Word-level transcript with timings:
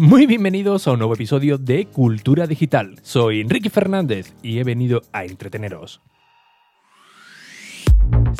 Muy 0.00 0.26
bienvenidos 0.26 0.86
a 0.86 0.92
un 0.92 1.00
nuevo 1.00 1.14
episodio 1.14 1.58
de 1.58 1.86
Cultura 1.86 2.46
Digital. 2.46 3.00
Soy 3.02 3.40
Enrique 3.40 3.68
Fernández 3.68 4.32
y 4.44 4.60
he 4.60 4.62
venido 4.64 5.02
a 5.12 5.24
entreteneros. 5.24 6.00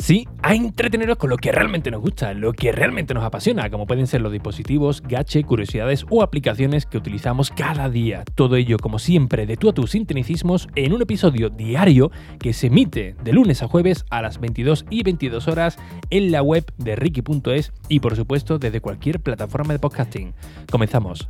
Sí, 0.01 0.25
a 0.41 0.55
entreteneros 0.55 1.17
con 1.17 1.29
lo 1.29 1.35
que 1.35 1.51
realmente 1.51 1.91
nos 1.91 1.99
gusta, 1.99 2.33
lo 2.33 2.53
que 2.53 2.71
realmente 2.71 3.13
nos 3.13 3.25
apasiona, 3.25 3.69
como 3.69 3.85
pueden 3.85 4.07
ser 4.07 4.21
los 4.21 4.31
dispositivos, 4.31 5.01
gache, 5.01 5.43
curiosidades 5.43 6.05
o 6.09 6.23
aplicaciones 6.23 6.85
que 6.85 6.97
utilizamos 6.97 7.51
cada 7.51 7.89
día. 7.89 8.23
Todo 8.35 8.55
ello, 8.55 8.77
como 8.77 8.97
siempre, 8.97 9.45
de 9.45 9.57
tú 9.57 9.69
a 9.69 9.73
tus 9.73 9.91
sintonicismos 9.91 10.69
en 10.75 10.93
un 10.93 11.01
episodio 11.01 11.49
diario 11.49 12.09
que 12.39 12.53
se 12.53 12.67
emite 12.67 13.15
de 13.21 13.33
lunes 13.33 13.61
a 13.61 13.67
jueves 13.67 14.05
a 14.09 14.21
las 14.21 14.39
22 14.39 14.85
y 14.89 15.03
22 15.03 15.49
horas 15.49 15.77
en 16.09 16.31
la 16.31 16.41
web 16.41 16.71
de 16.77 16.95
Ricky.es 16.95 17.73
y, 17.89 17.99
por 17.99 18.15
supuesto, 18.15 18.59
desde 18.59 18.79
cualquier 18.79 19.19
plataforma 19.19 19.73
de 19.73 19.79
podcasting. 19.79 20.33
Comenzamos. 20.71 21.29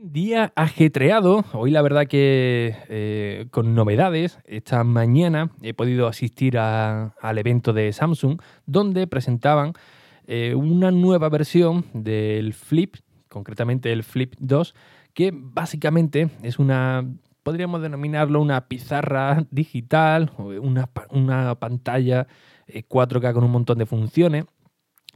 Día 0.00 0.52
ajetreado. 0.56 1.44
Hoy 1.52 1.70
la 1.70 1.82
verdad 1.82 2.06
que 2.06 2.74
eh, 2.88 3.46
con 3.50 3.74
novedades. 3.74 4.38
Esta 4.46 4.82
mañana 4.82 5.50
he 5.62 5.74
podido 5.74 6.06
asistir 6.06 6.58
al 6.58 7.38
evento 7.38 7.72
de 7.72 7.92
Samsung 7.92 8.40
donde 8.66 9.06
presentaban 9.06 9.74
eh, 10.26 10.54
una 10.54 10.90
nueva 10.90 11.28
versión 11.28 11.84
del 11.92 12.54
Flip, 12.54 12.96
concretamente 13.28 13.92
el 13.92 14.02
Flip 14.02 14.34
2, 14.38 14.74
que 15.14 15.30
básicamente 15.34 16.30
es 16.42 16.58
una, 16.58 17.06
podríamos 17.42 17.82
denominarlo 17.82 18.40
una 18.40 18.66
pizarra 18.66 19.44
digital, 19.50 20.32
una, 20.38 20.90
una 21.10 21.54
pantalla 21.56 22.26
4K 22.68 23.30
eh, 23.30 23.32
con 23.32 23.44
un 23.44 23.50
montón 23.50 23.78
de 23.78 23.86
funciones, 23.86 24.44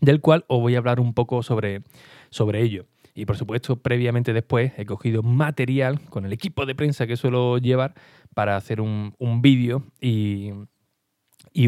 del 0.01 0.21
cual 0.21 0.45
os 0.49 0.61
voy 0.61 0.75
a 0.75 0.79
hablar 0.79 1.01
un 1.01 1.15
poco 1.15 1.43
sobre, 1.43 1.83
sobre 2.31 2.63
ello. 2.63 2.87
Y 3.15 3.27
por 3.27 3.37
supuesto, 3.37 3.77
previamente 3.77 4.33
después 4.33 4.73
he 4.79 4.87
cogido 4.87 5.23
material 5.23 6.01
con 6.09 6.25
el 6.25 6.33
equipo 6.33 6.65
de 6.65 6.75
prensa 6.75 7.07
que 7.07 7.17
suelo 7.17 7.59
llevar 7.59 7.95
para 8.35 8.57
hacer 8.57 8.81
un, 8.81 9.15
vídeo 9.43 9.85
y, 10.01 10.51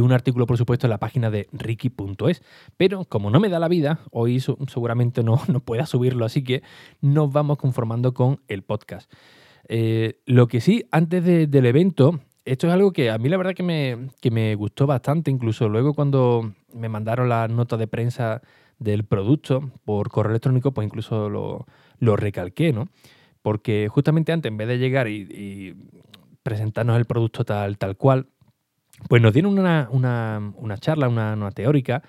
un 0.01 0.13
artículo, 0.13 0.47
por 0.47 0.57
supuesto, 0.57 0.87
en 0.87 0.91
la 0.91 0.99
página 0.99 1.31
de 1.31 1.49
ricky.es. 1.53 2.43
Pero 2.79 3.05
como 3.05 3.31
no 3.31 3.41
me 3.41 3.51
da 3.51 3.59
la 3.59 3.69
vida, 3.69 4.01
hoy 4.11 4.41
seguramente 4.41 5.23
no, 5.23 5.41
no 5.49 5.61
pueda 5.61 5.85
subirlo, 5.85 6.25
así 6.25 6.43
que 6.43 6.63
nos 7.03 7.31
vamos 7.31 7.59
conformando 7.59 8.15
con 8.15 8.41
el 8.49 8.63
podcast. 8.63 9.13
Eh, 9.69 10.21
lo 10.27 10.47
que 10.47 10.61
sí, 10.61 10.85
antes 10.91 11.25
del 11.25 11.67
evento, 11.67 12.21
esto 12.45 12.67
es 12.67 12.73
algo 12.73 12.93
que 12.93 13.11
a 13.11 13.19
mí 13.19 13.29
la 13.29 13.37
verdad 13.37 13.55
que 13.55 13.63
me, 13.63 14.09
que 14.21 14.31
me 14.31 14.55
gustó 14.55 14.87
bastante, 14.87 15.31
incluso 15.31 15.69
luego 15.69 15.95
cuando 15.95 16.55
me 16.73 16.89
mandaron 16.89 17.29
la 17.29 17.49
nota 17.49 17.77
de 17.77 17.87
prensa 17.87 18.43
del 18.79 19.05
producto 19.05 19.71
por 19.85 20.11
correo 20.11 20.31
electrónico, 20.31 20.73
pues 20.73 20.87
incluso 20.87 21.29
lo, 21.29 21.67
lo 21.99 22.17
recalqué, 22.17 22.73
¿no? 22.73 22.89
Porque 23.43 23.89
justamente 23.89 24.33
antes, 24.33 24.51
en 24.51 24.57
vez 24.57 24.69
de 24.69 24.79
llegar 24.79 25.09
y, 25.09 25.77
presentarnos 26.43 26.99
el 26.99 27.07
producto 27.07 27.45
tal, 27.45 27.79
tal 27.79 27.97
cual, 27.97 28.27
pues 29.09 29.23
nos 29.23 29.33
dieron 29.33 29.59
una, 29.59 29.89
una, 29.91 30.79
charla, 30.79 31.09
una, 31.09 31.33
una 31.33 31.51
teórica, 31.51 32.03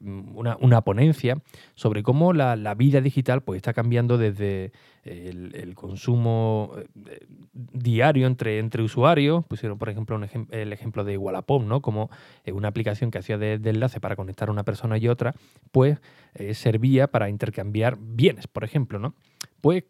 una, 0.00 0.80
ponencia 0.80 1.38
sobre 1.74 2.02
cómo 2.02 2.32
la, 2.32 2.74
vida 2.74 3.00
digital 3.00 3.42
pues, 3.42 3.58
está 3.58 3.72
cambiando 3.72 4.18
desde 4.18 4.72
el, 5.04 5.74
consumo 5.74 6.72
eh, 7.06 7.20
diario 7.52 8.26
entre, 8.26 8.58
entre 8.58 8.82
usuarios. 8.82 9.44
Pusieron, 9.46 9.78
por 9.78 9.88
ejemplo, 9.88 10.20
el 10.50 10.72
ejemplo 10.72 11.04
de 11.04 11.18
Wallapop, 11.18 11.62
¿no? 11.62 11.82
Como 11.82 12.10
eh, 12.44 12.52
una 12.52 12.68
aplicación 12.68 13.10
que 13.10 13.18
hacía 13.18 13.38
de, 13.38 13.54
enlace 13.54 14.00
para 14.00 14.16
conectar 14.16 14.48
a 14.48 14.52
una 14.52 14.64
persona 14.64 14.98
y 14.98 15.08
otra, 15.08 15.34
pues 15.70 15.98
eh, 16.34 16.54
servía 16.54 17.08
para 17.08 17.28
intercambiar 17.28 17.98
bienes, 18.00 18.46
por 18.46 18.64
ejemplo, 18.64 18.98
¿no? 18.98 19.14
Pues 19.60 19.84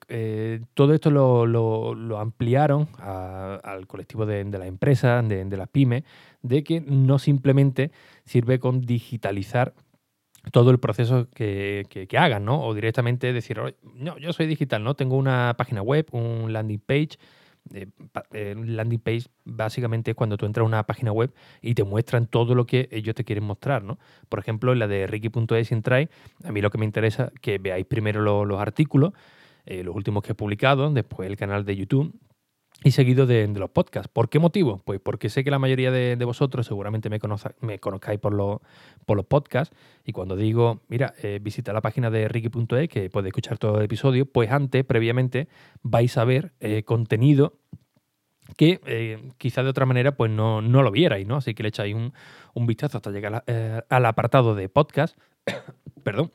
todo 0.74 0.92
esto 0.92 1.10
lo, 1.10 2.18
ampliaron 2.18 2.88
al 2.98 3.86
colectivo 3.86 4.26
de, 4.26 4.44
de 4.44 4.58
las 4.58 4.68
empresas, 4.68 5.26
de, 5.26 5.46
de 5.46 5.56
las 5.56 5.68
pymes, 5.68 6.04
de 6.42 6.62
que 6.62 6.82
no 6.82 7.18
simplemente 7.18 7.90
sirve 8.26 8.58
con 8.58 8.82
digitalizar 8.82 9.72
todo 10.50 10.70
el 10.70 10.78
proceso 10.78 11.28
que, 11.32 11.86
que, 11.88 12.18
hagan, 12.18 12.44
¿no? 12.44 12.64
O 12.64 12.74
directamente 12.74 13.32
decir, 13.32 13.60
no, 13.94 14.18
yo 14.18 14.32
soy 14.32 14.46
digital, 14.46 14.82
¿no? 14.82 14.94
Tengo 14.94 15.16
una 15.16 15.54
página 15.56 15.82
web, 15.82 16.06
un 16.12 16.52
landing 16.52 16.80
page. 16.80 17.10
Landing 18.32 19.00
page 19.00 19.24
básicamente 19.44 20.12
es 20.12 20.16
cuando 20.16 20.36
tú 20.36 20.46
entras 20.46 20.62
a 20.62 20.66
una 20.66 20.82
página 20.84 21.12
web 21.12 21.32
y 21.60 21.74
te 21.74 21.84
muestran 21.84 22.26
todo 22.26 22.54
lo 22.54 22.66
que 22.66 22.88
ellos 22.90 23.14
te 23.14 23.24
quieren 23.24 23.44
mostrar, 23.44 23.82
¿no? 23.82 23.98
Por 24.28 24.38
ejemplo, 24.38 24.74
la 24.74 24.86
de 24.86 25.06
Ricky.es 25.06 25.72
entráis, 25.72 26.08
a 26.44 26.52
mí 26.52 26.60
lo 26.60 26.70
que 26.70 26.78
me 26.78 26.84
interesa 26.84 27.30
es 27.34 27.40
que 27.40 27.58
veáis 27.58 27.86
primero 27.86 28.44
los 28.44 28.60
artículos, 28.60 29.12
eh, 29.64 29.82
los 29.84 29.94
últimos 29.94 30.22
que 30.22 30.32
he 30.32 30.34
publicado, 30.34 30.90
después 30.90 31.28
el 31.28 31.36
canal 31.36 31.64
de 31.64 31.76
YouTube, 31.76 32.14
y 32.84 32.90
seguido 32.92 33.26
de, 33.26 33.46
los 33.48 33.70
podcasts. 33.70 34.10
¿Por 34.12 34.28
qué 34.28 34.38
motivo? 34.38 34.80
Pues 34.84 35.00
porque 35.00 35.28
sé 35.28 35.44
que 35.44 35.50
la 35.50 35.58
mayoría 35.58 35.90
de, 35.90 36.24
vosotros 36.24 36.66
seguramente 36.66 37.10
me, 37.10 37.18
me 37.60 37.78
conozcáis 37.78 38.18
por, 38.18 38.32
los 38.34 39.26
podcasts 39.26 39.74
y 40.04 40.12
cuando 40.12 40.36
digo, 40.36 40.80
mira, 40.88 41.14
eh, 41.22 41.38
visita 41.40 41.72
la 41.72 41.80
página 41.80 42.10
de 42.10 42.28
ricky.e 42.28 42.88
que 42.88 43.10
puede 43.10 43.28
escuchar 43.28 43.58
todo 43.58 43.78
el 43.78 43.84
episodio, 43.84 44.26
pues 44.26 44.50
antes, 44.50 44.84
previamente, 44.84 45.48
vais 45.82 46.16
a 46.16 46.24
ver 46.24 46.52
eh, 46.60 46.82
contenido 46.82 47.54
que 48.56 48.80
eh, 48.86 49.30
quizás 49.38 49.64
de 49.64 49.70
otra 49.70 49.86
manera 49.86 50.16
pues 50.16 50.30
no, 50.30 50.60
lo 50.60 50.90
vierais, 50.90 51.26
¿no? 51.26 51.36
Así 51.36 51.54
que 51.54 51.62
le 51.62 51.68
echáis 51.70 51.94
un, 51.94 52.12
un 52.54 52.66
vistazo 52.66 52.98
hasta 52.98 53.10
llegar 53.10 53.44
al 53.88 54.06
apartado 54.06 54.54
de 54.54 54.68
podcast, 54.68 55.16
perdón, 56.02 56.32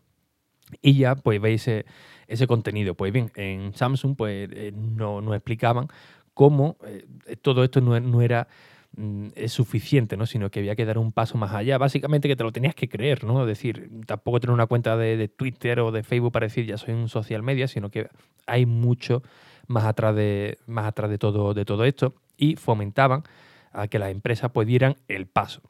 y 0.82 0.96
ya 0.96 1.16
pues 1.16 1.42
veis 1.42 1.68
ese, 1.68 2.48
contenido. 2.48 2.96
Pues 2.96 3.12
bien, 3.12 3.32
en 3.36 3.74
Samsung 3.74 4.16
pues 4.16 4.50
no, 4.74 5.22
no 5.22 5.34
explicaban 5.36 5.90
cómo 6.38 6.78
eh, 6.86 7.36
todo 7.42 7.64
esto 7.64 7.82
no, 7.82 8.22
era 8.22 8.48
mm, 8.96 9.30
suficiente, 9.48 10.18
¿no? 10.18 10.28
sino 10.28 10.52
que 10.52 10.60
había 10.60 10.76
que 10.76 10.86
dar 10.86 11.00
un 11.00 11.12
paso 11.12 11.36
más 11.36 11.52
allá. 11.52 11.80
Básicamente 11.80 12.28
que 12.28 12.36
te 12.36 12.44
lo 12.44 12.52
tenías 12.52 12.76
que 12.76 12.88
creer, 12.88 13.24
¿no? 13.24 13.42
Es 13.42 13.48
decir, 13.48 13.90
tampoco 14.06 14.40
tener 14.40 14.54
una 14.54 14.68
cuenta 14.68 14.96
de, 14.96 15.28
Twitter 15.30 15.80
o 15.80 15.92
de 15.92 16.04
Facebook 16.04 16.32
para 16.32 16.46
decir 16.46 16.68
ya 16.68 16.78
soy 16.78 16.94
un 16.94 17.10
social 17.10 17.42
media, 17.42 17.68
sino 17.68 17.90
que 17.90 18.08
hay 18.46 18.68
mucho 18.68 19.24
más 19.66 19.86
atrás 19.86 20.16
de, 20.16 20.60
más 20.68 20.86
atrás 20.86 21.10
de, 21.10 21.18
todo, 21.18 21.56
de 21.56 21.66
todo 21.66 21.86
esto 21.86 22.14
y 22.38 22.56
fomentaban 22.56 23.24
a 23.72 23.88
que 23.88 23.98
las 23.98 24.12
empresas 24.12 24.52
pudieran 24.52 24.98
el 25.08 25.26
paso. 25.26 25.64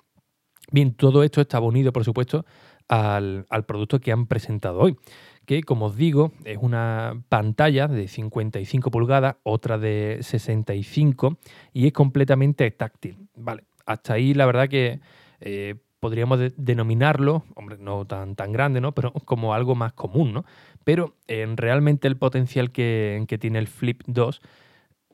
Bien, 0.70 0.94
todo 0.94 1.24
esto 1.24 1.40
estaba 1.40 1.66
unido, 1.66 1.94
por 1.94 2.04
supuesto, 2.04 2.46
al 2.90 3.46
producto 3.66 4.00
que 4.02 4.12
han 4.12 4.28
presentado 4.28 4.80
hoy 4.80 4.98
que 5.48 5.64
como 5.64 5.86
os 5.88 5.96
digo 5.96 6.34
es 6.44 6.58
una 6.62 7.24
pantalla 7.30 7.88
de 7.88 8.10
55 8.10 8.92
pulgadas, 8.92 9.38
otra 9.44 9.78
de 9.78 10.20
65 10.22 11.38
y 11.74 11.88
es 11.88 11.94
completamente 11.94 12.70
táctil. 12.70 13.18
Vale, 13.34 13.64
hasta 13.86 14.14
ahí 14.14 14.34
la 14.34 14.46
verdad 14.46 14.68
que 14.68 15.00
eh, 15.40 15.76
podríamos 16.02 16.40
denominarlo, 16.58 17.46
hombre, 17.56 17.78
no 17.80 18.06
tan, 18.06 18.36
tan 18.36 18.52
grande, 18.52 18.82
¿no? 18.82 18.92
Pero 18.92 19.14
como 19.26 19.54
algo 19.54 19.74
más 19.74 19.94
común, 19.94 20.34
¿no? 20.34 20.46
Pero 20.84 21.16
eh, 21.30 21.48
realmente 21.56 22.10
el 22.10 22.18
potencial 22.18 22.72
que, 22.72 23.26
tiene 23.40 23.60
el 23.60 23.68
Flip 23.68 24.04
2 24.06 24.42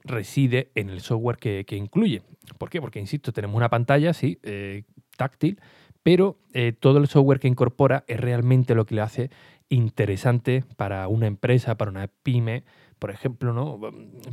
reside 0.03 0.71
en 0.73 0.89
el 0.89 1.01
software 1.01 1.37
que, 1.37 1.75
incluye. 1.77 2.23
¿Por 2.57 2.71
qué? 2.71 2.81
Porque, 2.81 2.99
insisto, 2.99 3.31
tenemos 3.31 3.55
una 3.55 3.69
pantalla, 3.69 4.13
sí, 4.13 4.39
eh, 4.41 4.81
táctil, 5.15 5.61
pero 6.01 6.37
todo 6.81 6.97
el 6.97 7.07
software 7.07 7.39
que 7.39 7.47
incorpora 7.47 8.03
es 8.07 8.19
realmente 8.19 8.75
lo 8.75 8.85
que 8.85 8.95
le 8.95 9.01
hace 9.01 9.29
interesante 9.73 10.63
para 10.77 11.07
una 11.07 11.27
empresa, 11.27 11.75
para 11.75 11.91
una 11.91 12.07
pyme, 12.07 12.63
por 12.99 13.11
ejemplo, 13.11 13.53
¿no? 13.53 13.79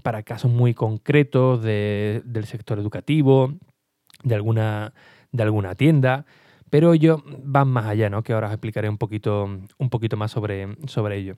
para 0.03 0.23
casos 0.23 0.51
muy 0.51 0.75
concretos 0.75 1.63
del 1.63 2.45
sector 2.45 2.79
educativo, 2.79 3.55
de 4.23 4.35
alguna, 4.35 4.93
de 5.33 5.43
alguna 5.43 5.75
tienda, 5.75 6.25
pero 6.71 6.93
ellos 6.93 7.23
van 7.43 7.69
más 7.69 7.87
allá, 7.87 8.09
¿no? 8.11 8.23
que 8.23 8.33
ahora 8.33 8.47
os 8.47 8.53
explicaré 8.53 8.89
un 8.89 8.99
poquito, 8.99 9.45
un 9.79 9.91
poquito 9.91 10.17
más 10.17 10.31
sobre, 10.31 10.77
sobre 10.87 11.17
ello. 11.17 11.37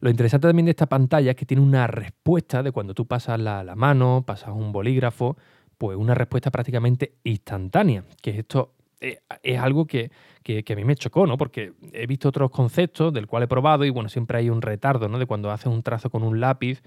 Lo 0.00 0.10
interesante 0.10 0.48
también 0.48 0.66
de 0.66 0.70
esta 0.70 0.86
pantalla 0.86 1.30
es 1.32 1.36
que 1.36 1.46
tiene 1.46 1.62
una 1.62 1.86
respuesta 1.86 2.62
de 2.62 2.72
cuando 2.72 2.94
tú 2.94 3.06
pasas 3.06 3.38
la, 3.38 3.62
la 3.62 3.76
mano, 3.76 4.24
pasas 4.26 4.50
un 4.50 4.72
bolígrafo, 4.72 5.36
pues 5.78 5.96
una 5.96 6.14
respuesta 6.14 6.50
prácticamente 6.50 7.14
instantánea, 7.24 8.04
que 8.22 8.38
esto 8.38 8.72
eh, 9.04 9.20
es 9.42 9.58
algo 9.58 9.86
que, 9.86 10.10
a 10.46 10.74
mí 10.74 10.84
me 10.84 10.96
chocó, 10.96 11.26
¿no? 11.26 11.36
Porque 11.36 11.72
he 11.92 12.06
visto 12.06 12.30
otros 12.30 12.50
conceptos 12.50 13.12
del 13.12 13.26
cual 13.26 13.42
he 13.42 13.48
probado 13.48 13.84
y 13.84 13.90
bueno, 13.90 14.08
siempre 14.08 14.38
hay 14.38 14.48
un 14.48 14.62
retardo, 14.62 15.08
¿no? 15.08 15.18
De 15.18 15.26
cuando 15.26 15.50
haces 15.50 15.66
un 15.66 15.82
trazo 15.82 16.08
con 16.08 16.22
un 16.22 16.40
lápiz 16.40 16.82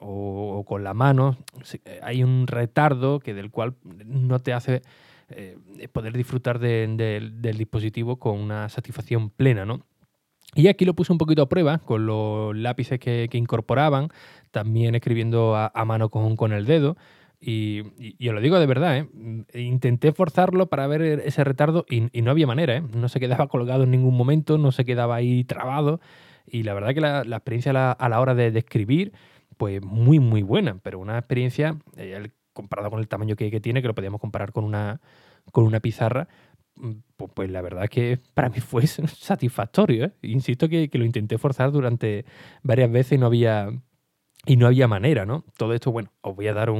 o, 0.00 0.64
con 0.66 0.82
la 0.82 0.94
mano, 0.94 1.36
eh, 1.84 2.00
hay 2.02 2.24
un 2.24 2.48
retardo 2.48 3.20
que 3.20 3.34
del 3.34 3.52
cual 3.52 3.74
no 4.04 4.40
te 4.40 4.52
hace 4.52 4.82
eh, 5.28 5.56
poder 5.92 6.16
disfrutar 6.16 6.58
del 6.58 7.56
dispositivo 7.56 8.18
con 8.18 8.40
una 8.40 8.68
satisfacción 8.68 9.30
plena, 9.30 9.64
¿no? 9.64 9.86
Y 10.56 10.66
aquí 10.66 10.84
lo 10.84 10.94
puse 10.94 11.12
un 11.12 11.18
poquito 11.18 11.42
a 11.42 11.48
prueba 11.48 11.78
con 11.78 12.06
los 12.06 12.56
lápices 12.56 12.98
que, 12.98 13.28
incorporaban, 13.32 14.08
también 14.50 14.96
escribiendo 14.96 15.54
a, 15.54 15.84
mano 15.84 16.08
con, 16.08 16.34
con 16.34 16.52
el 16.52 16.66
dedo. 16.66 16.96
Y, 17.42 17.82
y, 17.96 18.28
os 18.28 18.34
lo 18.34 18.40
digo 18.42 18.58
de 18.58 18.66
verdad, 18.66 18.98
¿eh? 18.98 19.08
intenté 19.54 20.12
forzarlo 20.12 20.66
para 20.68 20.86
ver 20.86 21.00
ese 21.00 21.42
retardo 21.42 21.86
y, 21.88 22.02
no 22.20 22.30
había 22.30 22.46
manera, 22.46 22.76
¿eh? 22.76 22.82
no 22.94 23.08
se 23.08 23.18
quedaba 23.18 23.48
colgado 23.48 23.84
en 23.84 23.90
ningún 23.90 24.14
momento, 24.14 24.58
no 24.58 24.72
se 24.72 24.84
quedaba 24.84 25.16
ahí 25.16 25.44
trabado. 25.44 26.00
Y 26.46 26.64
la 26.64 26.74
verdad 26.74 26.92
que 26.94 27.00
la, 27.00 27.20
experiencia 27.22 27.92
a 27.92 28.08
la, 28.08 28.20
hora 28.20 28.34
de, 28.34 28.48
escribir, 28.58 29.12
pues 29.56 29.82
muy, 29.82 30.18
muy 30.18 30.42
buena, 30.42 30.78
pero 30.82 30.98
una 30.98 31.16
experiencia, 31.16 31.78
eh, 31.96 32.28
comparado 32.52 32.90
con 32.90 33.00
el 33.00 33.08
tamaño 33.08 33.36
que, 33.36 33.60
tiene, 33.60 33.80
que 33.80 33.88
lo 33.88 33.94
podíamos 33.94 34.20
comparar 34.20 34.52
con 34.52 34.64
una, 34.64 35.00
con 35.50 35.64
una 35.64 35.80
pizarra, 35.80 36.28
pues, 37.16 37.30
pues, 37.34 37.50
la 37.50 37.62
verdad 37.62 37.88
que 37.88 38.18
para 38.34 38.48
mí 38.48 38.60
fue 38.60 38.86
satisfactorio. 38.86 40.06
¿eh? 40.06 40.12
Insisto 40.22 40.68
que, 40.68 40.90
lo 40.92 41.04
intenté 41.04 41.38
forzar 41.38 41.72
durante 41.72 42.24
varias 42.62 42.90
veces 42.90 43.12
y 43.12 43.18
no 43.18 43.26
había, 43.26 43.70
y 44.46 44.56
no 44.56 44.66
había 44.66 44.88
manera, 44.88 45.26
¿no? 45.26 45.44
Todo 45.56 45.74
esto, 45.74 45.92
bueno, 45.92 46.12
os 46.22 46.36
voy 46.36 46.48
a 46.48 46.54
dar 46.54 46.70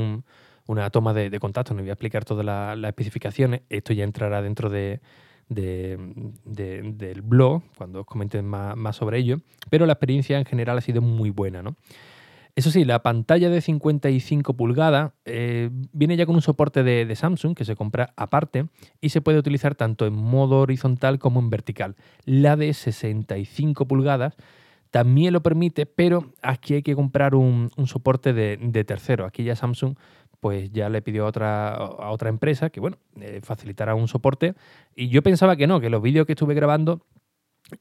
una 0.71 0.89
toma 0.91 1.13
de, 1.13 1.41
contacto, 1.41 1.75
no 1.75 1.81
voy 1.81 1.91
a 1.91 1.95
explicar 1.95 2.25
todas 2.25 2.47
las 2.47 2.89
especificaciones, 2.89 3.63
esto 3.69 3.93
ya 3.93 4.05
entrará 4.05 4.41
dentro 4.41 4.71
de, 4.71 5.01
del 5.49 7.23
blog, 7.23 7.63
cuando 7.77 8.03
os 8.03 8.07
comenten 8.07 8.47
más, 8.47 8.95
sobre 8.95 9.19
ello, 9.19 9.41
pero 9.69 9.85
la 9.85 9.95
experiencia 9.95 10.39
en 10.39 10.45
general 10.45 10.79
ha 10.79 10.81
sido 10.81 11.03
muy 11.03 11.31
buena, 11.31 11.61
¿no? 11.63 11.77
Eso 12.55 12.71
sí, 12.71 12.85
la 12.85 13.03
pantalla 13.03 13.49
de 13.49 13.61
55 13.61 14.55
pulgadas 14.55 15.13
eh, 15.25 15.71
viene 15.93 16.17
ya 16.17 16.27
con 16.27 16.35
un 16.35 16.43
soporte 16.43 16.83
de, 16.83 17.17
Samsung 17.17 17.57
que 17.57 17.65
se 17.65 17.75
compra 17.75 18.13
aparte 18.17 18.67
y 19.01 19.11
se 19.11 19.21
puede 19.21 19.39
utilizar 19.39 19.75
tanto 19.75 20.05
en 20.07 20.15
modo 20.15 20.59
horizontal 20.59 21.19
como 21.19 21.41
en 21.41 21.49
vertical. 21.49 21.97
La 22.27 22.57
de 22.57 22.75
65 22.75 23.87
pulgadas 23.87 24.37
también 24.91 25.33
lo 25.33 25.43
permite, 25.43 25.87
pero 25.87 26.33
aquí 26.43 26.75
hay 26.75 26.83
que 26.83 26.97
comprar 26.97 27.37
un, 27.37 27.71
soporte 27.87 28.33
de, 28.33 28.59
de, 28.61 28.85
tercero. 28.85 29.25
Aquí 29.25 29.45
ya 29.45 29.55
Samsung 29.55 29.95
pues 30.41 30.73
ya 30.73 30.89
le 30.89 31.03
pidió 31.03 31.25
a 31.25 31.29
otra, 31.29 31.75
a 31.75 32.11
otra 32.11 32.29
empresa 32.29 32.71
que, 32.71 32.81
bueno, 32.81 32.97
eh, 33.21 33.41
facilitara 33.43 33.95
un 33.95 34.09
soporte. 34.09 34.55
Y 34.97 35.09
yo 35.09 35.23
pensaba 35.23 35.57
que 35.57 35.67
no, 35.67 35.81
que 35.81 35.91
los 35.91 36.03
vídeos 36.03 36.27
que 36.27 36.33
estuve 36.33 36.55
grabando 36.55 37.07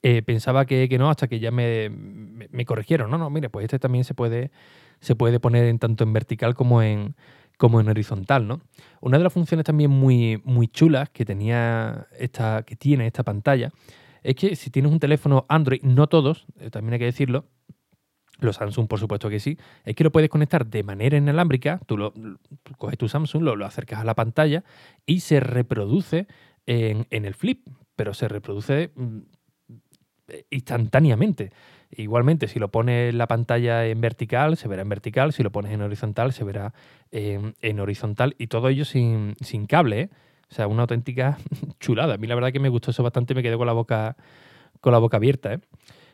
eh, 0.04 0.22
pensaba 0.22 0.66
que, 0.66 0.88
no, 1.00 1.10
hasta 1.10 1.28
que 1.28 1.40
ya 1.40 1.52
me, 1.52 1.90
me, 1.90 2.66
corrigieron. 2.66 3.10
No, 3.10 3.18
no, 3.18 3.30
mire, 3.30 3.50
pues 3.50 3.64
este 3.64 3.80
también 3.80 4.04
se 4.04 4.14
puede, 4.14 4.52
se 5.00 5.16
puede 5.16 5.40
poner 5.40 5.66
en 5.66 5.80
tanto 5.80 6.04
en 6.04 6.14
vertical 6.14 6.54
como 6.54 6.82
en, 6.82 7.16
como 7.58 7.80
en 7.80 7.90
horizontal, 7.90 8.48
¿no? 8.48 8.62
Una 9.02 9.18
de 9.18 9.24
las 9.24 9.34
funciones 9.34 9.66
también 9.66 9.90
muy, 9.90 10.42
muy 10.44 10.68
chulas 10.68 11.10
que 11.10 11.26
tenía 11.26 12.08
esta, 12.18 12.64
que 12.64 12.76
tiene 12.76 13.08
esta 13.08 13.24
pantalla 13.24 13.72
es 14.22 14.36
que 14.36 14.56
si 14.56 14.70
tienes 14.70 14.92
un 14.92 15.00
teléfono 15.00 15.46
Android, 15.50 15.82
no 15.82 16.08
todos, 16.08 16.46
eh, 16.60 16.70
también 16.70 16.94
hay 16.94 17.00
que 17.00 17.06
decirlo, 17.06 17.46
los 18.40 18.58
Samsung, 18.58 18.88
por 18.88 19.00
supuesto 19.00 19.30
que 19.30 19.40
sí. 19.40 19.58
Es 19.84 19.96
que 19.96 20.04
lo 20.04 20.12
puedes 20.12 20.30
conectar 20.30 20.66
de 20.66 20.84
manera 20.84 21.18
inalámbrica. 21.18 21.80
Tú, 21.86 21.98
lo, 21.98 22.14
coges 22.78 22.98
tu 22.98 23.08
Samsung, 23.08 23.44
lo, 23.44 23.66
acercas 23.66 24.00
a 24.00 24.04
la 24.04 24.16
pantalla 24.16 24.64
y 25.06 25.22
se 25.22 25.40
reproduce 25.40 26.28
en, 26.66 27.06
el 27.10 27.34
flip, 27.34 27.68
pero 27.96 28.14
se 28.14 28.28
reproduce 28.28 28.92
mm, 28.96 29.20
instantáneamente. 30.50 31.52
Igualmente, 31.92 32.48
si 32.48 32.60
lo 32.60 32.70
pones 32.70 33.14
la 33.16 33.28
pantalla 33.28 33.86
en 33.88 34.00
vertical, 34.00 34.58
se 34.58 34.68
verá 34.68 34.84
en 34.84 34.90
vertical. 34.90 35.34
Si 35.34 35.42
lo 35.42 35.52
pones 35.52 35.72
en 35.72 35.82
horizontal, 35.82 36.34
se 36.34 36.44
verá 36.44 36.74
en, 37.12 37.80
horizontal. 37.80 38.36
Y 38.38 38.48
todo 38.48 38.70
ello 38.70 38.86
sin, 38.86 39.36
cable, 39.68 40.02
¿eh? 40.02 40.10
O 40.52 40.54
sea, 40.54 40.68
una 40.68 40.84
auténtica 40.84 41.38
chulada. 41.80 42.16
A 42.16 42.18
mí 42.18 42.28
la 42.28 42.36
verdad 42.36 42.52
que 42.52 42.60
me 42.60 42.70
gustó 42.70 42.92
eso 42.92 43.04
bastante, 43.04 43.36
me 43.36 43.44
quedé 43.44 43.58
con 43.58 43.68
la 43.68 43.74
boca, 43.74 44.16
con 44.82 44.94
la 44.94 45.00
boca 45.00 45.18
abierta, 45.18 45.54
¿eh? 45.54 45.60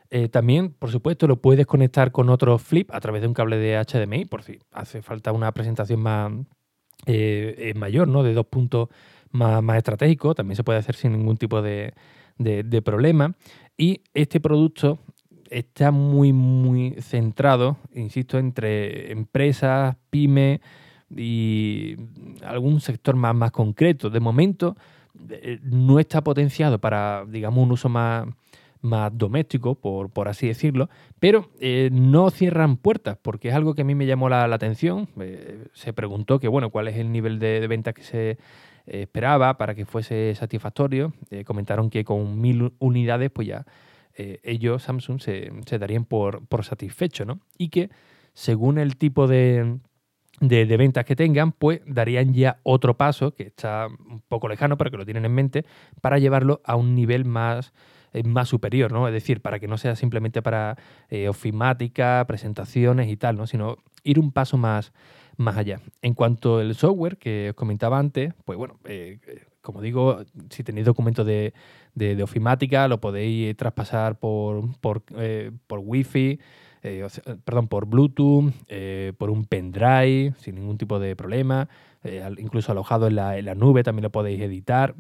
Eh, 0.10 0.30
también, 0.30 0.70
por 0.70 0.92
supuesto, 0.92 1.28
lo 1.28 1.42
puedes 1.42 1.66
conectar 1.66 2.12
con 2.12 2.30
otro 2.30 2.58
flip 2.58 2.92
a 2.94 3.00
través 3.00 3.22
de 3.22 3.28
un 3.28 3.34
cable 3.34 3.58
de 3.58 3.78
HDMI, 3.84 4.26
por 4.26 4.44
si 4.44 4.60
hace 4.72 5.02
falta 5.02 5.32
una 5.32 5.52
presentación 5.52 6.02
más 6.02 6.32
eh, 7.06 7.56
eh, 7.58 7.74
mayor, 7.76 8.08
¿no? 8.08 8.24
De 8.24 8.34
dos 8.34 8.46
puntos 8.46 8.90
más, 9.32 9.62
más 9.64 9.78
estratégicos. 9.78 10.36
También 10.36 10.56
se 10.56 10.64
puede 10.64 10.80
hacer 10.80 10.96
sin 10.96 11.14
ningún 11.14 11.38
tipo 11.38 11.62
de, 11.62 11.94
problema. 12.84 13.34
Y 13.78 14.02
este 14.14 14.40
producto 14.40 15.00
está 15.50 15.92
muy, 15.92 16.34
muy 16.34 16.96
centrado, 17.02 17.78
insisto, 17.94 18.38
entre 18.38 19.12
empresas, 19.12 19.96
pymes 20.10 20.60
y 21.10 21.96
algún 22.44 22.80
sector 22.80 23.16
más, 23.16 23.36
más 23.36 23.52
concreto. 23.52 24.10
De 24.10 24.20
momento, 24.20 24.76
no 25.64 26.00
está 26.00 26.24
potenciado 26.24 26.80
para, 26.80 27.26
digamos, 27.26 27.64
un 27.64 27.72
uso 27.72 27.90
más 27.90 28.28
más 28.86 29.12
doméstico, 29.18 29.76
por, 29.76 30.10
por 30.10 30.28
así 30.28 30.48
decirlo, 30.48 30.90
pero 31.20 31.50
eh, 31.60 31.90
no 31.92 32.30
cierran 32.30 32.78
puertas, 32.78 33.18
porque 33.22 33.50
es 33.50 33.56
algo 33.56 33.76
que 33.76 33.82
a 33.82 33.86
mí 33.86 33.96
me 33.96 34.06
llamó 34.06 34.30
la, 34.30 34.44
atención. 34.44 35.10
Eh, 35.20 35.68
se 35.74 35.92
preguntó 35.92 36.40
que, 36.40 36.48
bueno, 36.48 36.70
cuál 36.70 36.88
es 36.88 36.96
el 36.96 37.12
nivel 37.12 37.40
de, 37.40 37.60
de 37.60 37.68
venta 37.68 37.94
que 37.94 38.04
se 38.04 38.30
eh, 38.32 38.38
esperaba 38.86 39.58
para 39.58 39.76
que 39.76 39.86
fuese 39.86 40.34
satisfactorio. 40.36 41.14
comentaron 41.46 41.90
que 41.90 42.06
con 42.06 42.40
mil 42.40 42.74
unidades, 42.80 43.32
pues 43.32 43.48
ya 43.48 43.66
ellos, 44.18 44.84
Samsung, 44.84 45.20
se, 45.20 45.52
darían 45.78 46.06
por, 46.06 46.48
por 46.48 46.64
satisfechos, 46.64 47.28
¿no? 47.28 47.42
Y 47.58 47.68
que 47.68 47.90
según 48.34 48.78
el 48.78 48.96
tipo 48.96 49.28
de, 49.28 49.80
de, 50.40 50.78
ventas 50.78 51.06
que 51.06 51.16
tengan, 51.16 51.52
pues 51.52 51.82
darían 51.86 52.34
ya 52.34 52.60
otro 52.64 52.96
paso, 52.96 53.34
que 53.34 53.44
está 53.44 53.88
un 53.88 54.22
poco 54.22 54.48
lejano, 54.48 54.78
pero 54.78 54.92
que 54.92 54.98
lo 54.98 55.06
tienen 55.06 55.26
en 55.26 55.34
mente, 55.34 55.66
para 56.00 56.20
llevarlo 56.20 56.62
a 56.64 56.76
un 56.76 56.96
nivel 56.96 57.26
más 57.26 57.74
más 58.24 58.50
superior, 58.50 58.92
¿no? 58.92 59.08
Es 59.08 59.14
decir, 59.14 59.42
para 59.42 59.60
que 59.60 59.68
no 59.68 59.78
sea 59.78 59.96
simplemente 59.96 60.42
para 60.42 60.78
eh, 61.10 61.28
ofimática, 61.28 62.24
presentaciones 62.28 63.10
y 63.10 63.18
tal, 63.18 63.36
¿no? 63.36 63.48
Sino 63.48 63.78
ir 64.04 64.20
un 64.20 64.32
paso 64.32 64.58
más, 64.58 64.94
más 65.38 65.58
allá. 65.58 65.82
En 66.02 66.14
cuanto 66.14 66.60
al 66.60 66.74
software 66.76 67.18
que 67.18 67.50
os 67.50 67.56
comentaba 67.56 68.00
antes, 68.00 68.34
pues 68.46 68.58
bueno, 68.58 68.80
eh, 68.86 69.20
como 69.62 69.82
digo, 69.82 70.20
si 70.50 70.64
tenéis 70.64 70.86
documentos 70.86 71.26
de, 71.26 71.54
de, 71.96 72.22
ofimática, 72.22 72.88
lo 72.88 73.02
podéis 73.02 73.58
traspasar 73.58 74.20
por, 74.20 74.80
por, 74.80 75.04
eh, 75.18 75.52
por 75.68 75.80
Wi-Fi, 75.84 76.40
perdón, 77.44 77.68
por 77.68 77.88
Bluetooth, 77.88 78.54
por 79.18 79.32
un 79.32 79.46
pendrive, 79.46 80.36
sin 80.38 80.54
ningún 80.54 80.78
tipo 80.78 81.00
de 81.00 81.16
problema, 81.16 81.68
incluso 82.38 82.72
alojado 82.72 83.08
en 83.08 83.16
la, 83.16 83.40
en 83.40 83.46
la 83.46 83.56
nube 83.56 83.82
también 83.82 84.04
lo 84.04 84.12
podéis 84.12 84.40
editar, 84.40 84.94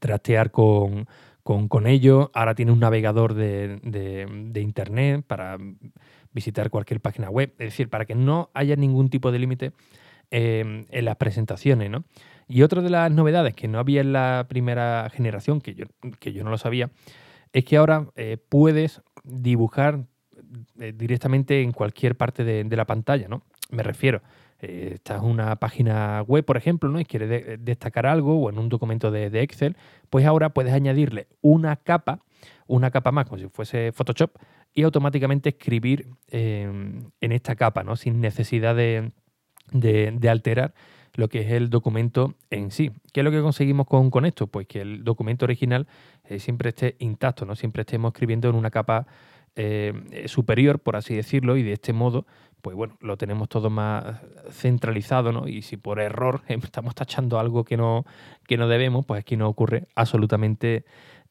trastear 0.00 0.50
con, 0.50 1.06
con, 1.68 1.86
ello. 1.86 2.30
Ahora 2.34 2.54
tiene 2.54 2.72
un 2.72 2.80
navegador 2.80 3.32
de, 3.32 4.60
Internet 4.60 5.24
para 5.26 5.56
visitar 6.32 6.68
cualquier 6.68 7.00
página 7.00 7.30
web. 7.30 7.54
Es 7.58 7.68
decir, 7.68 7.88
para 7.88 8.04
que 8.04 8.14
no 8.14 8.50
haya 8.52 8.76
ningún 8.76 9.08
tipo 9.08 9.32
de 9.32 9.38
límite 9.38 9.72
eh, 10.30 10.84
en 10.90 11.04
las 11.04 11.16
presentaciones. 11.16 11.90
¿no? 11.90 12.04
Y 12.48 12.62
otra 12.62 12.82
de 12.82 12.90
las 12.90 13.10
novedades 13.10 13.54
que 13.54 13.66
no 13.66 13.78
había 13.78 14.02
en 14.02 14.12
la 14.12 14.44
primera 14.48 15.08
generación, 15.10 15.62
que 15.62 15.74
yo, 15.74 15.86
que 16.18 16.34
yo 16.34 16.44
no 16.44 16.50
lo 16.50 16.58
sabía, 16.58 16.90
es 17.54 17.64
que 17.64 17.78
ahora 17.78 18.08
eh, 18.14 18.36
puedes 18.36 19.00
dibujar 19.24 20.04
eh, 20.78 20.92
directamente 20.94 21.62
en 21.62 21.72
cualquier 21.72 22.14
parte 22.14 22.44
de, 22.44 22.64
de 22.64 22.76
la 22.76 22.84
pantalla. 22.84 23.26
¿no? 23.26 23.42
Me 23.70 23.82
refiero, 23.82 24.20
eh, 24.60 24.92
estás 24.94 25.22
una 25.22 25.54
página 25.56 26.22
web, 26.22 26.44
por 26.44 26.56
ejemplo, 26.56 26.88
¿no? 26.88 26.98
y 26.98 27.04
quieres 27.04 27.60
destacar 27.64 28.06
algo 28.06 28.40
o 28.40 28.50
en 28.50 28.58
un 28.58 28.68
documento 28.68 29.10
de, 29.12 29.26
Excel, 29.40 29.76
pues 30.10 30.26
ahora 30.26 30.50
puedes 30.50 30.72
añadirle 30.72 31.28
una 31.42 31.76
capa, 31.76 32.20
una 32.66 32.90
capa 32.90 33.12
más, 33.12 33.26
como 33.26 33.38
si 33.38 33.48
fuese 33.48 33.92
Photoshop, 33.92 34.32
y 34.74 34.82
automáticamente 34.82 35.50
escribir 35.50 36.08
em, 36.28 37.10
en 37.20 37.32
esta 37.32 37.54
capa, 37.54 37.84
¿no? 37.84 37.94
sin 37.94 38.20
necesidad 38.20 38.74
de, 38.74 39.12
alterar 40.28 40.74
lo 41.14 41.28
que 41.28 41.40
es 41.40 41.52
el 41.52 41.70
documento 41.70 42.34
en 42.50 42.70
sí. 42.72 42.90
¿Qué 43.12 43.20
es 43.20 43.24
lo 43.24 43.30
que 43.30 43.40
conseguimos 43.40 43.86
con, 43.86 44.24
esto? 44.24 44.48
Pues 44.48 44.66
que 44.66 44.80
el 44.80 45.04
documento 45.04 45.44
original 45.44 45.86
eh, 46.24 46.40
siempre 46.40 46.70
esté 46.70 46.96
intacto, 46.98 47.44
¿no? 47.44 47.54
siempre 47.54 47.82
estemos 47.82 48.10
escribiendo 48.12 48.48
en 48.48 48.56
una 48.56 48.70
capa 48.70 49.06
eh, 49.60 50.24
superior, 50.26 50.78
por 50.78 50.94
así 50.94 51.14
decirlo, 51.14 51.56
y 51.56 51.62
de 51.64 51.72
este 51.72 51.92
modo 51.92 52.26
pues 52.62 52.76
bueno, 52.76 52.96
lo 53.00 53.16
tenemos 53.16 53.48
todo 53.48 53.70
más 53.70 54.20
centralizado, 54.50 55.32
¿no? 55.32 55.48
Y 55.48 55.62
si 55.62 55.76
por 55.76 56.00
error 56.00 56.42
estamos 56.48 56.94
tachando 56.94 57.38
algo 57.38 57.64
que 57.64 57.76
no, 57.76 58.04
que 58.46 58.56
no 58.56 58.68
debemos, 58.68 59.06
pues 59.06 59.20
aquí 59.20 59.36
no 59.36 59.48
ocurre 59.48 59.86
absolutamente 59.94 60.84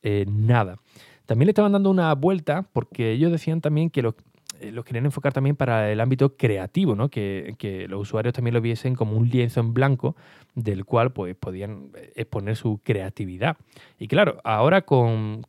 eh, 0.03 0.25
nada. 0.27 0.77
También 1.25 1.47
le 1.47 1.51
estaban 1.51 1.73
dando 1.73 1.89
una 1.89 2.13
vuelta 2.15 2.63
porque 2.71 3.11
ellos 3.11 3.31
decían 3.31 3.59
también 3.59 3.89
que 3.89 3.99
eh, 3.99 4.71
los 4.71 4.85
querían 4.85 5.05
enfocar 5.05 5.33
también 5.33 5.57
para 5.57 5.91
el 5.91 5.99
ámbito 5.99 6.37
creativo, 6.37 6.95
¿no? 6.95 7.09
Que, 7.09 7.85
los 7.89 8.01
usuarios 8.01 8.33
también 8.33 8.53
lo 8.53 8.61
viesen 8.61 8.95
como 8.95 9.17
un 9.17 9.29
lienzo 9.29 9.59
en 9.59 9.73
blanco 9.73 10.15
del 10.55 10.85
cual 10.85 11.11
pues, 11.11 11.35
podían 11.35 11.91
exponer 12.15 12.55
su 12.55 12.79
creatividad. 12.83 13.57
Y 13.99 14.07
claro, 14.07 14.39
ahora 14.43 14.83
con, 14.83 15.43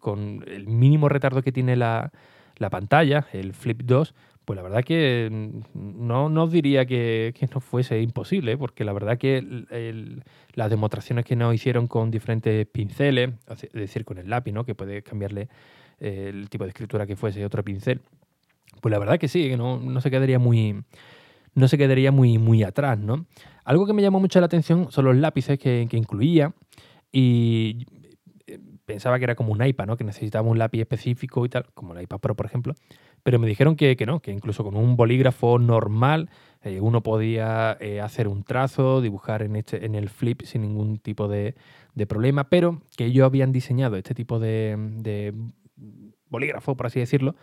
el 0.46 0.66
mínimo 0.66 1.08
retardo 1.08 1.42
que 1.42 1.52
tiene 1.52 1.76
la, 1.76 2.10
la 2.56 2.70
pantalla, 2.70 3.26
el 3.32 3.54
Flip 3.54 3.82
2, 3.82 4.14
pues 4.48 4.56
la 4.56 4.62
verdad 4.62 4.82
que 4.82 5.28
no, 5.74 6.30
no 6.30 6.46
diría 6.46 6.86
que, 6.86 7.34
no 7.54 7.60
fuese 7.60 8.00
imposible, 8.00 8.56
porque 8.56 8.82
la 8.82 8.94
verdad 8.94 9.18
que 9.18 9.44
las 10.54 10.70
demostraciones 10.70 11.26
que 11.26 11.36
nos 11.36 11.54
hicieron 11.54 11.86
con 11.86 12.10
diferentes 12.10 12.66
pinceles, 12.66 13.32
es 13.46 13.72
decir, 13.74 14.06
con 14.06 14.16
el 14.16 14.30
lápiz, 14.30 14.52
¿no? 14.52 14.64
que 14.64 14.74
puede 14.74 15.02
cambiarle 15.02 15.50
eh, 16.00 16.30
el 16.32 16.48
tipo 16.48 16.64
de 16.64 16.68
escritura 16.68 17.06
que 17.06 17.14
fuese 17.14 17.44
otro 17.44 17.62
pincel, 17.62 18.00
pues 18.80 18.90
la 18.90 18.98
verdad 18.98 19.18
que 19.18 19.28
sí, 19.28 19.50
que 19.50 19.58
no, 19.58 20.00
se 20.00 20.10
quedaría 20.10 20.38
muy 20.38 20.82
no 21.54 21.68
se 21.68 21.76
quedaría 21.76 22.10
muy, 22.10 22.38
muy 22.38 22.62
atrás, 22.62 22.98
¿no? 22.98 23.26
Algo 23.66 23.86
que 23.86 23.92
me 23.92 24.00
llamó 24.00 24.18
mucho 24.18 24.40
la 24.40 24.46
atención 24.46 24.90
son 24.90 25.04
los 25.04 25.16
lápices 25.16 25.58
que, 25.58 25.86
que 25.90 25.98
incluía 25.98 26.54
y 27.12 27.84
pensaba 28.88 29.18
que 29.18 29.24
era 29.24 29.34
como 29.34 29.52
un 29.52 29.64
iPad, 29.64 29.86
¿no? 29.86 29.96
Que 29.98 30.04
necesitaba 30.04 30.48
un 30.48 30.58
lápiz 30.58 30.80
específico 30.80 31.44
y 31.44 31.50
tal, 31.50 31.66
como 31.74 31.94
el 31.94 32.02
iPad 32.02 32.18
Pro, 32.18 32.34
por 32.34 32.46
ejemplo. 32.46 32.74
Pero 33.22 33.38
me 33.38 33.46
dijeron 33.46 33.76
que, 33.76 33.96
no, 34.06 34.20
que 34.20 34.32
incluso 34.32 34.64
con 34.64 34.76
un 34.76 34.96
bolígrafo 34.96 35.58
normal 35.58 36.30
eh, 36.62 36.80
uno 36.80 37.02
podía 37.02 37.76
eh, 37.80 38.00
hacer 38.00 38.28
un 38.28 38.42
trazo, 38.42 39.00
dibujar 39.00 39.42
en, 39.42 39.56
este, 39.56 39.84
en 39.84 39.94
el 39.94 40.08
flip 40.08 40.42
sin 40.42 40.62
ningún 40.62 40.98
tipo 40.98 41.28
de, 41.28 41.54
problema, 42.08 42.48
pero 42.48 42.80
que 42.96 43.06
ellos 43.06 43.26
habían 43.26 43.50
diseñado 43.50 43.96
este 43.96 44.14
tipo 44.14 44.38
de, 44.38 45.34
bolígrafo, 46.28 46.76
por 46.76 46.86
así 46.86 47.00
decirlo, 47.00 47.34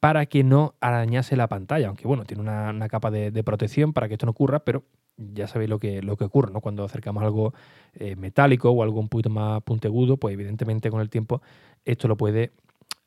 para 0.00 0.26
que 0.26 0.42
no 0.42 0.74
arañase 0.80 1.36
la 1.36 1.46
pantalla, 1.46 1.88
aunque 1.88 2.08
bueno, 2.08 2.24
tiene 2.24 2.42
una, 2.42 2.88
capa 2.88 3.10
de, 3.10 3.44
protección 3.44 3.92
para 3.92 4.08
que 4.08 4.14
esto 4.14 4.26
no 4.26 4.32
ocurra, 4.32 4.60
pero 4.64 4.82
ya 5.16 5.46
sabéis 5.46 5.70
lo 5.70 5.78
que, 5.78 6.02
lo 6.02 6.16
que 6.16 6.24
ocurre, 6.24 6.52
¿no? 6.52 6.60
Cuando 6.60 6.82
acercamos 6.82 7.22
algo 7.22 7.52
eh, 7.94 8.16
metálico 8.16 8.70
o 8.70 8.82
algo 8.82 8.98
un 8.98 9.08
poquito 9.08 9.30
más 9.30 9.62
puntegudo, 9.62 10.16
pues 10.16 10.32
evidentemente 10.32 10.90
con 10.90 11.00
el 11.00 11.10
tiempo 11.10 11.42
esto 11.84 12.08
lo 12.08 12.16
puede 12.16 12.52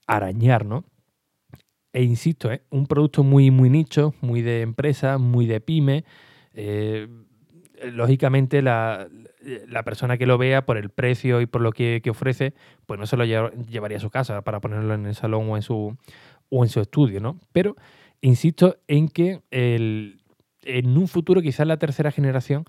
arañar, 0.07 0.65
¿no? 0.65 0.85
E 1.93 2.03
insisto, 2.03 2.51
¿eh? 2.51 2.63
un 2.71 2.87
producto 2.87 3.23
muy, 3.23 3.51
muy 3.51 3.69
nicho, 3.69 4.13
muy 4.21 4.41
de 4.41 4.61
empresa, 4.61 5.19
muy 5.19 5.45
de 5.45 5.61
pyme. 5.61 6.03
Eh, 6.55 7.07
lógicamente 7.91 8.61
la, 8.61 9.07
persona 9.85 10.17
que 10.17 10.25
lo 10.25 10.37
vea 10.37 10.65
por 10.65 10.77
el 10.77 10.89
precio 10.89 11.41
y 11.41 11.45
por 11.45 11.61
lo 11.61 11.71
que, 11.71 12.01
ofrece, 12.09 12.53
pues 12.85 12.99
no 12.99 13.05
se 13.05 13.17
lo 13.17 13.25
llevaría 13.25 13.97
a 13.97 14.01
su 14.01 14.09
casa 14.09 14.41
para 14.41 14.59
ponerlo 14.59 14.93
en 14.93 15.05
el 15.05 15.15
salón 15.15 15.49
o 15.49 15.55
en 15.55 15.61
su, 15.61 15.95
o 16.49 16.63
en 16.63 16.69
su 16.69 16.79
estudio, 16.79 17.19
¿no? 17.19 17.39
Pero 17.51 17.75
insisto 18.21 18.77
en 18.87 19.09
que 19.09 19.41
el, 19.51 20.21
en 20.63 20.97
un 20.97 21.07
futuro, 21.07 21.41
quizás 21.41 21.67
la 21.67 21.77
tercera 21.77 22.11
generación, 22.11 22.65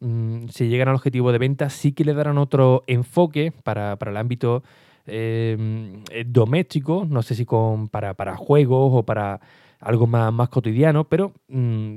mm, 0.00 0.48
si 0.48 0.68
llegan 0.68 0.88
al 0.88 0.96
objetivo 0.96 1.32
de 1.32 1.38
venta, 1.38 1.70
sí 1.70 1.92
que 1.92 2.04
le 2.04 2.14
darán 2.14 2.38
otro 2.38 2.82
enfoque 2.86 3.52
para, 3.62 3.98
el 4.00 4.16
ámbito 4.16 4.62
eh, 5.06 6.24
doméstico, 6.26 7.06
no 7.08 7.22
sé 7.22 7.34
si 7.34 7.44
con, 7.44 7.88
para, 7.88 8.36
juegos 8.36 8.90
o 8.92 9.02
para 9.04 9.40
algo 9.80 10.06
más, 10.06 10.32
más 10.32 10.48
cotidiano, 10.48 11.04
pero 11.08 11.32
mm, 11.48 11.96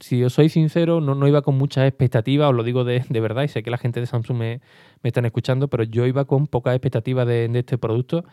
si 0.00 0.24
os 0.24 0.32
soy 0.32 0.48
sincero, 0.48 1.00
no, 1.00 1.14
no, 1.14 1.28
iba 1.28 1.42
con 1.42 1.56
muchas 1.56 1.86
expectativas, 1.86 2.50
os 2.50 2.54
lo 2.54 2.62
digo 2.62 2.84
de, 2.84 3.04
verdad, 3.08 3.44
y 3.44 3.48
sé 3.48 3.62
que 3.62 3.70
la 3.70 3.78
gente 3.78 4.00
de 4.00 4.06
Samsung 4.06 4.36
me, 4.38 4.60
me 5.02 5.08
están 5.08 5.24
escuchando, 5.24 5.68
pero 5.68 5.84
yo 5.84 6.06
iba 6.06 6.24
con 6.24 6.46
pocas 6.46 6.74
expectativas 6.74 7.26
de, 7.26 7.48
de 7.48 7.58
este 7.58 7.78
producto. 7.78 8.24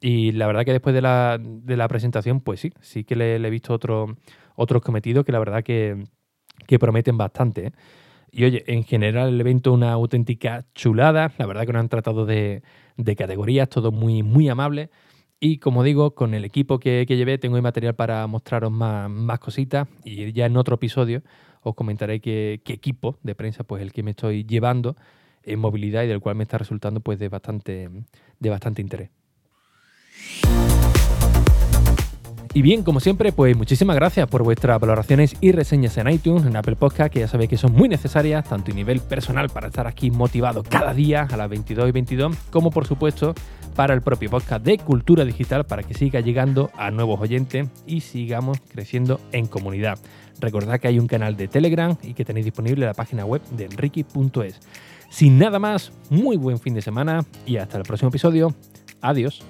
Y 0.00 0.32
la 0.32 0.46
verdad 0.46 0.64
que 0.64 0.72
después 0.72 0.94
de 0.94 1.02
la, 1.02 1.38
de 1.40 1.76
la 1.76 1.88
presentación, 1.88 2.40
pues 2.40 2.60
sí, 2.60 2.72
sí 2.80 3.04
que 3.04 3.16
le, 3.16 3.36
he 3.36 3.50
visto 3.50 3.74
otro, 3.74 4.16
otros 4.54 4.82
cometidos 4.82 5.24
que 5.24 5.32
la 5.32 5.38
verdad 5.40 5.64
que, 5.64 6.04
prometen 6.78 7.16
bastante. 7.18 7.66
¿eh? 7.66 7.72
Y 8.30 8.44
oye, 8.44 8.64
en 8.66 8.84
general 8.84 9.28
el 9.28 9.40
evento 9.40 9.72
una 9.72 9.92
auténtica 9.92 10.66
chulada, 10.74 11.32
la 11.38 11.46
verdad 11.46 11.66
que 11.66 11.72
nos 11.72 11.80
han 11.80 11.88
tratado 11.88 12.26
de, 12.26 12.62
de 12.96 13.16
categorías, 13.16 13.68
todo 13.68 13.92
muy, 13.92 14.22
muy 14.22 14.48
amable. 14.48 14.90
Y 15.40 15.58
como 15.58 15.84
digo, 15.84 16.14
con 16.14 16.34
el 16.34 16.44
equipo 16.44 16.78
que, 16.80 17.06
llevé 17.06 17.38
tengo 17.38 17.60
material 17.62 17.94
para 17.94 18.26
mostraros 18.26 18.72
más, 18.72 19.08
más, 19.08 19.38
cositas 19.38 19.86
y 20.04 20.32
ya 20.32 20.46
en 20.46 20.56
otro 20.56 20.74
episodio 20.74 21.22
os 21.62 21.74
comentaré 21.74 22.20
qué, 22.20 22.60
qué, 22.64 22.72
equipo 22.72 23.18
de 23.22 23.34
prensa 23.34 23.62
pues 23.62 23.82
el 23.82 23.92
que 23.92 24.02
me 24.02 24.10
estoy 24.12 24.44
llevando 24.44 24.96
en 25.44 25.60
movilidad 25.60 26.02
y 26.02 26.08
del 26.08 26.20
cual 26.20 26.34
me 26.34 26.42
está 26.42 26.58
resultando 26.58 27.00
pues 27.00 27.18
de 27.18 27.28
bastante, 27.28 27.88
de 28.40 28.50
bastante 28.50 28.82
interés. 28.82 29.10
Y 32.58 32.62
bien, 32.62 32.82
como 32.82 32.98
siempre, 32.98 33.30
pues 33.30 33.56
muchísimas 33.56 33.94
gracias 33.94 34.26
por 34.26 34.42
vuestras 34.42 34.80
valoraciones 34.80 35.36
y 35.40 35.52
reseñas 35.52 35.96
en 35.96 36.10
iTunes, 36.10 36.44
en 36.44 36.56
Apple 36.56 36.74
Podcast, 36.74 37.12
que 37.12 37.20
ya 37.20 37.28
sabéis 37.28 37.50
que 37.50 37.56
son 37.56 37.72
muy 37.72 37.88
necesarias, 37.88 38.48
tanto 38.48 38.72
a 38.72 38.74
nivel 38.74 38.98
personal 38.98 39.48
para 39.48 39.68
estar 39.68 39.86
aquí 39.86 40.10
motivado 40.10 40.64
cada 40.64 40.92
día 40.92 41.28
a 41.30 41.36
las 41.36 41.48
22 41.48 41.88
y 41.88 41.92
22, 41.92 42.36
como 42.50 42.72
por 42.72 42.84
supuesto 42.84 43.32
para 43.76 43.94
el 43.94 44.02
propio 44.02 44.28
podcast 44.28 44.64
de 44.64 44.76
Cultura 44.76 45.24
Digital 45.24 45.66
para 45.66 45.84
que 45.84 45.94
siga 45.94 46.18
llegando 46.18 46.72
a 46.76 46.90
nuevos 46.90 47.20
oyentes 47.20 47.68
y 47.86 48.00
sigamos 48.00 48.58
creciendo 48.68 49.20
en 49.30 49.46
comunidad. 49.46 49.96
Recordad 50.40 50.80
que 50.80 50.88
hay 50.88 50.98
un 50.98 51.06
canal 51.06 51.36
de 51.36 51.46
Telegram 51.46 51.96
y 52.02 52.14
que 52.14 52.24
tenéis 52.24 52.46
disponible 52.46 52.86
la 52.86 52.94
página 52.94 53.24
web 53.24 53.40
de 53.52 53.66
enrique.es. 53.66 54.58
Sin 55.10 55.38
nada 55.38 55.60
más, 55.60 55.92
muy 56.10 56.36
buen 56.36 56.58
fin 56.58 56.74
de 56.74 56.82
semana 56.82 57.24
y 57.46 57.58
hasta 57.58 57.78
el 57.78 57.84
próximo 57.84 58.08
episodio. 58.08 58.52
Adiós. 59.00 59.44